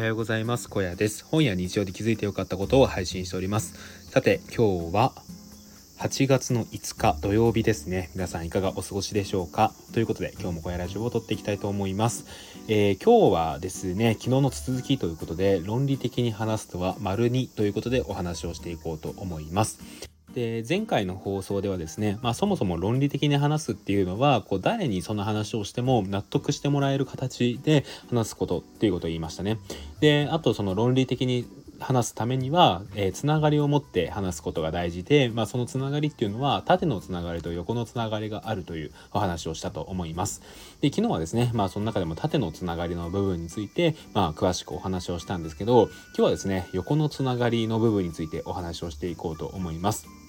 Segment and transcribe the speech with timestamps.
[0.00, 0.70] はようございます。
[0.70, 1.26] 小屋です。
[1.26, 3.74] 本や日常で気づいてよかったことを配信しております。
[4.08, 5.12] さて今日は
[5.98, 8.08] 8月の5日土曜日ですね。
[8.14, 9.74] 皆さんいかがお過ごしでしょうか？
[9.92, 12.24] ということで今日も小屋ラジオを撮っていきたいと思います、
[12.66, 19.80] えー、今日はですね昨日の続きということで論理的に話すとは丸2ということでお話をしていこうと思います。
[20.34, 29.58] で前回の放送ではですね、まあ、そもそも論理的に話すっていうのはこう誰にその話をしても納得してもらえる形で話すことっていうことを言いましたね。
[30.00, 31.46] であとその論理的に
[31.80, 40.42] 話すためには、えー、つながりを持って話すことが大事で、まあ、そのつながりっていうのは縦のつながりと横のつながりがあるというお話をしたと思います。
[40.80, 50.19] で昨日はですね、まあ、その中でも縦のつながりの部分について、まあ、詳しくお話をしたんですけど今日はですね横のつながりの部分についてお話をしていこうと思います。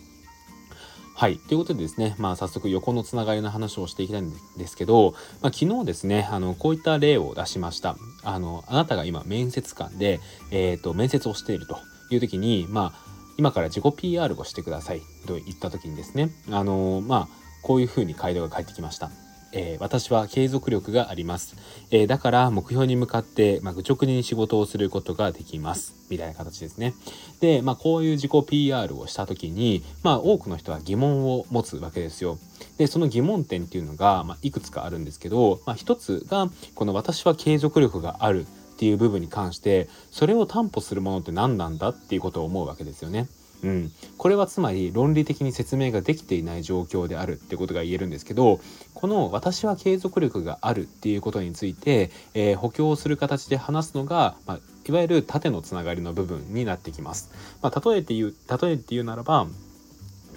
[1.21, 1.37] はい。
[1.37, 7.95] ということでですね、まあ早速横のつながりの話をしていきたいんですけど、まあ、昨日ですね、あの、こういった例を出しました。
[8.23, 11.77] あの、あなたが今面接官で、えっ、ー、と、面接をしていると
[12.09, 17.27] いう時に、まあ、今から自己 PR をしてくださいと言った時にですね、あの、まあ、
[17.61, 19.11] こういうふうに回答が返ってきました。
[19.53, 21.55] えー、私は継続力があります。
[21.91, 25.95] えー、だから目標に向かって、まあ、愚直に仕事をすることができます。
[26.09, 26.93] みたいな形ですね。
[27.39, 32.37] で、まあ、こういう自己 PR をした時に、まあ、多くの人は疑問を持つわけですよ。
[32.77, 38.45] で、その疑問点っていうのが、まあ、いくつかあるんですけど、まあ、一つが、この私は継続力があるっ
[38.77, 43.27] ていう部分に関して、それを担保するものって何なんだっていうことを思うわけですよね。
[43.63, 48.59] うん、これはつまり論理的に説明ができていない状況であるってことが言えるんですけど
[48.93, 57.31] この私は継続力があるっていうことについて、えー、補強する形で話すのが、まあ、いわゆる縦のつながりの部分になってきます。
[57.61, 59.47] まあ、例えて言う例えて言うならば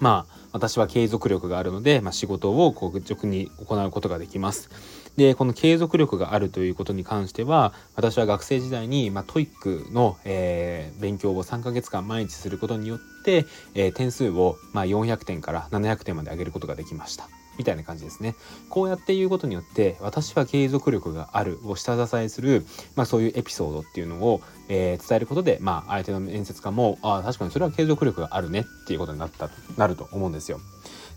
[0.01, 4.71] まあ私は継続力があるので、まあ、仕事をこう愚直に行うことができます。
[5.17, 13.14] でこの継続力があるということに関しては私は学生時代に、まあ、 TOEIC の、えー、勉強を3ヶ月間毎日することによって、
[13.75, 17.29] えー、点数を、まあ、400点から700点まで上げることができました。
[17.57, 18.35] みたいな感じですね。
[18.69, 30.61] こうやって言うことによって私は継続力があるを下支えする、まあ、そういうエピソードっていうのを、えー、伝えることで、まあ、相手の面接官もああ確かにそれは継続力があるねっていうことになったなると思うんですよ。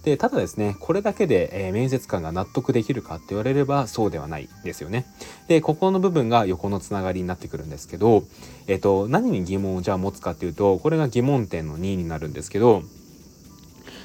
[0.08, 5.06] でただですねこれだけで、え、面接官が納得できるかって言われればそうではないですよね。
[5.50, 8.24] でここの部分が横のつながりになってくるんですけど、
[8.68, 12.84] えっ、と何に疑問をじゃあ持つかっていうとこれが疑問点の2になるんですけど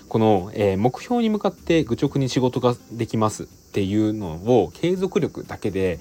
[0.09, 6.01] この、えー、目標に向かって愚直に仕事ができますっていうのを継続力だけで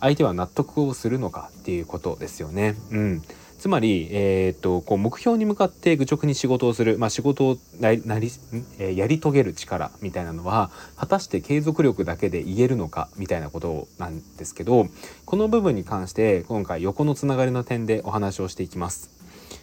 [0.00, 2.76] 相手は納得をするのかっていうことですよね。
[2.90, 3.22] うん、
[3.64, 8.30] つまり、えー、っとこう目標に向かって愚直に仕事をする、まあ、仕事をなりなり、
[8.78, 13.08] え、やり遂げる力みたいなのは果たして継続力だけで言えるのか？
[13.16, 14.88] みたいなことなんですけど
[15.24, 19.08] この部分に関して今回横のつながりの点でお話をしていきます。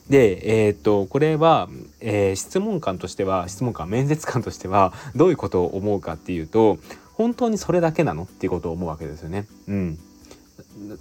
[0.09, 1.69] で、えー、っとこれは、
[1.99, 6.79] えー、質問官としては質問官面接官としてはどういうことを思うかっていうと
[7.13, 8.23] 本当にそれだけなの？
[8.23, 9.45] っていうことを思うわけですよね。
[9.67, 9.99] うん。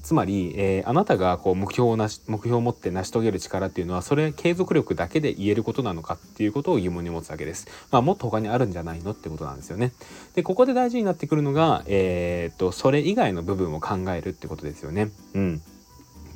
[0.02, 7.66] つまり、えー、あなたがこう目標をなし目標を持って成し遂げる力っていうのはそれ継続力だけで言えることなのかっていうことを疑問に持つわけです。
[7.90, 9.92] まあ、もっと他にあるんじゃないのってことなんですよね。
[10.34, 15.10] でここで大事になってくるのが、えー、っとそれ以外の部分を考えるってことですよね。
[15.34, 15.62] うん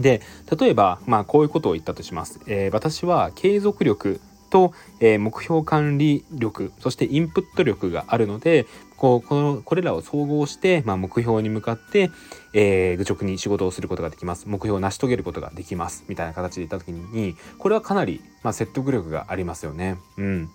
[0.01, 0.23] で
[0.59, 2.41] 例えば、まあ、こういうことを言ったとします。
[2.47, 4.21] えー、私は継続力
[4.55, 8.67] と、えー、目標管理力そしてインプット力があるので
[8.97, 12.13] こうこのこれらを総合して、まあ、目標に向かって、
[12.53, 14.49] えー、愚直に仕事をすることができます。
[14.49, 16.05] 目標を成し遂げることができます。
[16.07, 19.99] みたいな形で言った時にこれはかなり、まあ、説得力がありますよね。
[20.17, 20.51] うん、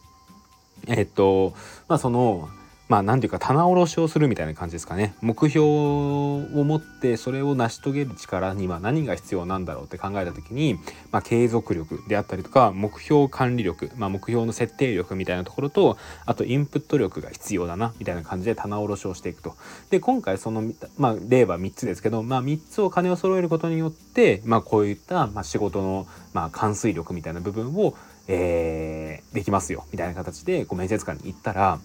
[0.88, 1.54] え、っと
[1.90, 2.48] まあその
[2.90, 10.80] まあ何ていうか棚卸しをするみたいな感じですかね目標を持ってそれを成し遂げる力には何が必要なんだろうって考えた時に、
[11.12, 19.54] まあ、継続力であったりとか目標管理力、まあ、目標の設定力みたいなところとあとインプット力が必要だなみたいな感じで棚卸しをしていくと。
[19.92, 20.64] で今回その、
[20.98, 27.94] まあ、例は3つですけど、まあ、3つを金を揃えることによって、まあ、こういった、まあ、仕事の、まあ、完遂力みたいな部分を、
[28.28, 31.80] えー、できますよみたいな形でこう面接官に行ったら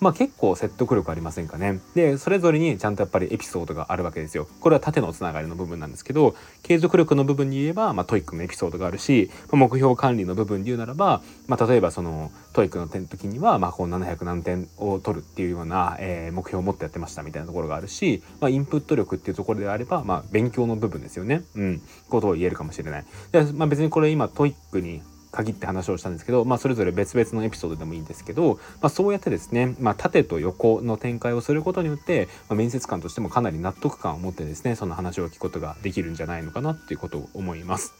[0.00, 1.80] まあ結構説得力ありませんかね。
[1.94, 4.46] で、それぞれにちゃんとやっぱりエピソードがあるわけですよ。
[4.60, 21.42] これは縦のつながりの部分なんですけど、継続力の部分に言えば、まあ TOEIC のエピソードがあるし、まあ、目標管理の部分で言うならば、まあ例えばその TOEIC の点の時には、まあこう700何点を取るっていうような、えー、目標を持ってやってましたみたいなところがあるし、まあインプット力っていうところであれば、まあ勉強の部分ですよね。
[21.54, 21.82] うん。
[22.08, 23.04] ことを言えるかもしれない。
[23.32, 25.02] でまあ別にこれ今 TOEIC に
[25.32, 37.94] 限って話をしたんですけど、まあ、それぞれ別々のエピソードでもいいんですけど、まあ、そうやってですね、まあ、縦と横の展開をすることによって、まあ、面接官としてもかなり納得感を持ってですねその話を聞くことができるんじゃないのかなっていうことを思います。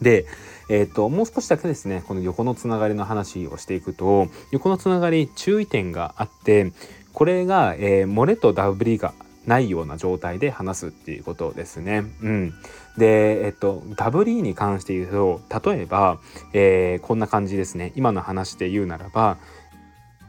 [0.00, 0.24] で、
[0.70, 6.72] えーと、もう少しだけですねこの横のつながりの話をしていくと横のつながり注意点があって
[7.12, 9.12] これが、えー、漏れとダブリが
[9.46, 12.04] ないような状態で話すっていうことですね。
[12.22, 12.54] うん、
[12.96, 16.18] で、えっと、WE に関して言うと例えば、
[16.52, 19.38] えー、こんな感じですね今の話で言うならば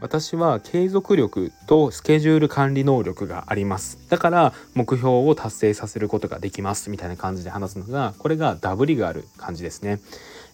[0.01, 9.99] 私は継続力とスケジュール管理能力がありますだから目標を達成させることができますみたいな感じで話すのがこれがダブりがある感じですね。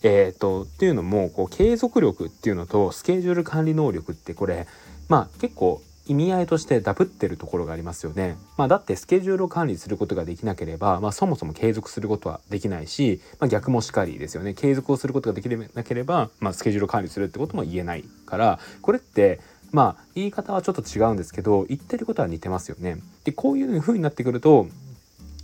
[0.04, 4.68] えーと、っていうのもこう継続力っていうのとスケジュール管理能力ってこれ
[5.08, 8.38] まあ結構意味合いとしてダブってるところがありますよね。
[8.58, 14.54] まあ、だってスケジュールを管理することができなければ、まあ、そもそも継続することはできないし、まあ、逆もしかりですよね。
[14.54, 19.40] 継続をすることができなければ、まあ、スケジュールを管理するってことも言えないからこれって
[19.72, 22.98] まあ言い方はちょっと違うんですけど言ってることは似てますよね。
[23.24, 24.68] でこういう風になってくると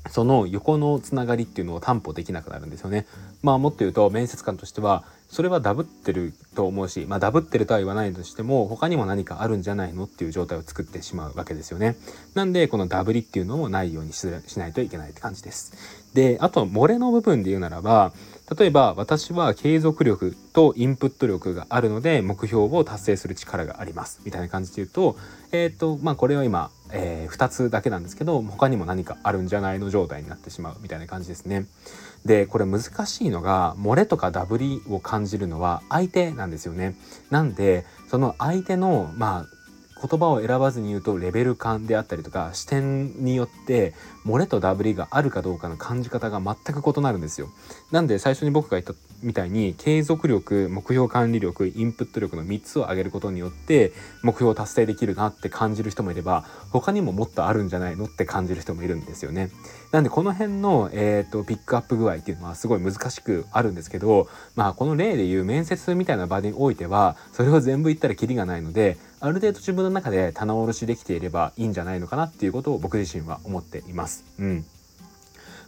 [0.10, 3.06] その横のつながりっていうのを担保できなくなるんですよね。
[3.42, 11.96] まあもっと言うと面接官としてはそれはダブってると思うし、まあ、ダブってるとは言わないとしても他にも何かあるんじゃないのっていう状態を作ってしまうわけですよね。
[12.36, 16.04] なんでこのダブりっていうのもないようにしないといけないって感じです。
[16.14, 18.14] であと漏れの部分で言うならば
[18.58, 25.18] 例えば私は継続力とインプット力があるので目標を達成する力がありますみたいな感じで言うと
[25.52, 31.66] えっ、ー、とまあこれは今、えー、2つだけなんですけど他にも何かあるんじゃないの状態になってしまうみたいな感じですね。
[32.26, 36.96] でこれ難しいのが漏れとかダブりを感じるのは相手なんですよね。
[37.30, 39.63] なんでその相手のまあ
[40.02, 43.94] 言葉を選ばずに言うとレベル感であったりとか視点によって
[44.26, 47.50] 漏れとダブりがあるかどうかの感じ方が全く異なるんですよ。
[47.92, 48.94] なんで最初に僕が言った
[49.24, 59.50] みたいに継続力目標管理力インプット力の3つを上げることによって目標を達成できるなって感じる人もいれば他にももっとあるんじゃないのって感じる人もいるんですよね。
[59.92, 74.26] なんでこの辺の、えーと、ピックアップ具合っていうのはすごい難しくあるんですけどまあこの例で言う面接みたいな場においてはそれを全部言ったらキリがないのである程度自分の中で棚卸しできていればいいんじゃないのかなっていうことを僕自身は思っています。
[74.38, 74.66] うん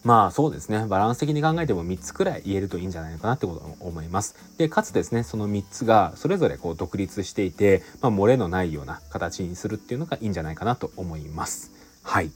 [0.03, 4.35] まあそうですねバランス的に考えても3つくらい言えるといいんじゃないのかなってことを思います。
[4.57, 11.71] でかつですねその3つがそれぞれこう独立していて、まあ、漏れのないような形にするっていうのがいいんじゃないかなと思います。
[12.03, 12.31] はい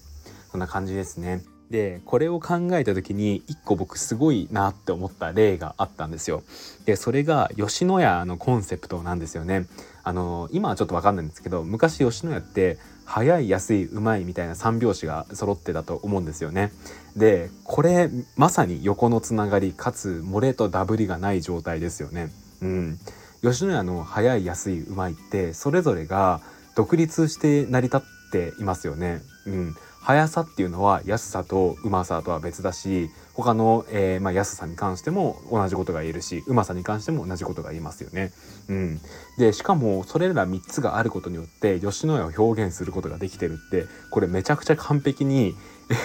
[0.51, 1.43] そんな感じですね。
[1.69, 6.43] でこれを考えた時に一個僕すごいなって思った例があったんですよ。
[6.85, 9.67] でそれが吉野家のコンセプトなんですよね。
[10.03, 16.71] あの今はちょっと分かんないんですけど昔吉野家って早い安いうまいみたいな3拍子が揃ってたと思うんですよね。
[17.15, 22.29] でこれまさに横のつながりかつ漏れとダブりがない状態ですよね。
[22.61, 22.99] うん、
[23.41, 26.41] 吉野家の早い安いうまいってそれぞれが
[26.75, 29.21] 独立して成り立っていますよね。
[29.47, 38.31] うん、速さっていうのは安さとうまさとは別だし他の、えー、まあ、安さに関しても同じことが言えるしうまさに関しても同じことが言えますよね。
[38.67, 39.01] うん、
[39.37, 45.55] でしかもそれら3つがあることによって吉野家を表現することができてるってこれめちゃくちゃ完璧に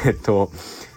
[0.04, 0.50] えー、っと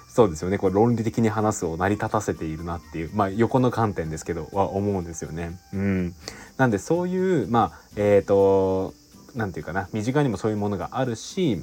[0.08, 5.60] そうですよねこれ論理的に話すを成り立たせているなっていうまあ横の観点ですけどは思うんですよね。
[5.74, 6.16] うん、
[6.58, 8.94] なんでそういうまあえっ、と
[9.36, 11.62] 何て言うかな身近にもそういうものがあるし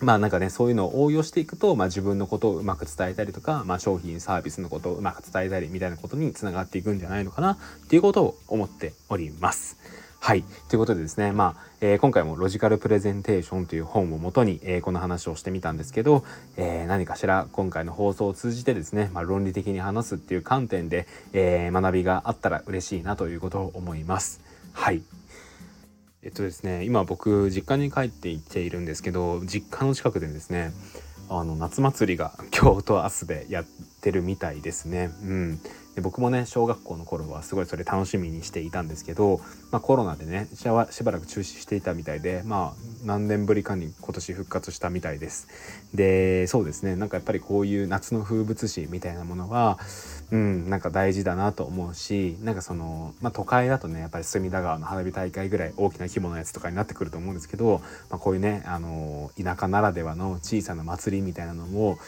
[0.00, 7.58] まあなんかねそういうのを応用していくと、まあ、自分のことをうまく伝えたりとか、まあ、商品サービスのことをうまく伝えたりみたいなことにつながっていくんじゃないのかなっ
[7.88, 9.78] ていうことを思っております。
[10.22, 10.44] はい。
[10.68, 16.24] ということでですね、まあ、えー、今回もロジカルプレゼンテーションという本をもとに、えー、この話をしてみたんですけど、
[16.58, 24.40] えー、何かしら今回の放送を通じてですね、まあ、論理的に話すっていう観点で、え学びがあったら嬉しいなということを思います。
[24.74, 25.02] はい。
[26.22, 30.70] えっとですね今僕実家に帰って行っているんですけど実家の近くでですね
[31.30, 33.64] あの夏祭りが今日と明日でやっ
[34.02, 35.10] てるみたいですね。
[35.22, 35.60] うん、
[35.94, 45.46] で僕もね小学校の頃はすごいそれ楽しみにしていたんですけど、まあ、コロナでねしばらく中止していたみたいでまあ何年ぶりかに今年復活したみたいです
[45.94, 49.78] でそうですねなんかやっぱりこういう夏の風物詩みたいなものは
[50.32, 61.98] うんなんか大事だなと思うしなんかその、まあ、都会だとねやっぱり隅田川の花火大会ぐらい大きな規模のやつとかになってくると思うんですけど、まあ、こういうねあの田舎ならではの小さな祭りみたいなのも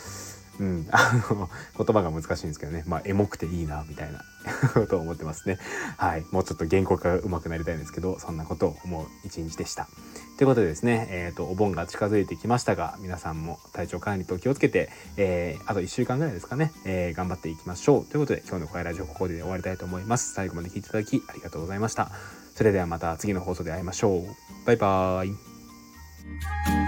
[0.61, 2.85] うん、 あの言葉が難しいんですけどね。
[2.87, 4.23] まあエモくていいなみたいな。
[4.75, 5.59] ことを思ってますね。
[5.97, 6.25] はい。
[6.31, 9.89] もうちょっと原稿が上手くなりたいんですけどそんなことを思う一日でした。
[10.37, 18.07] ということでですね、えーと、お盆が近づいてきましたが皆さんも体調管理と気をつけて、えー、あと1週間ぐらいですかね、えー、頑張っていきましょう。
[18.07, 20.35] ということで今日の声ラジオここで終わりたいと思います。
[20.35, 22.11] 最後まで聞いていただきありがとうございました。
[22.55, 24.23] それではまた次の放送で会いましょう。
[24.67, 26.82] バイバーイ。